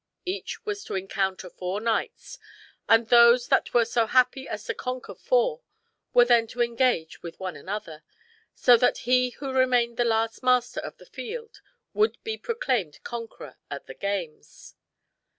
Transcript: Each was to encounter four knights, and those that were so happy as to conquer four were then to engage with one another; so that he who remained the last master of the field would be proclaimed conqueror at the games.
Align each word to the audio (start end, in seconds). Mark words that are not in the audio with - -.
Each 0.25 0.65
was 0.65 0.83
to 0.85 0.95
encounter 0.95 1.47
four 1.47 1.79
knights, 1.79 2.39
and 2.89 3.07
those 3.07 3.49
that 3.49 3.71
were 3.71 3.85
so 3.85 4.07
happy 4.07 4.47
as 4.47 4.63
to 4.63 4.73
conquer 4.73 5.13
four 5.13 5.61
were 6.11 6.25
then 6.25 6.47
to 6.47 6.61
engage 6.63 7.21
with 7.21 7.39
one 7.39 7.55
another; 7.55 8.01
so 8.55 8.77
that 8.77 8.97
he 9.05 9.29
who 9.29 9.53
remained 9.53 9.97
the 9.97 10.03
last 10.03 10.41
master 10.41 10.79
of 10.79 10.97
the 10.97 11.05
field 11.05 11.61
would 11.93 12.17
be 12.23 12.35
proclaimed 12.35 12.97
conqueror 13.03 13.57
at 13.69 13.85
the 13.85 13.93
games. 13.93 14.73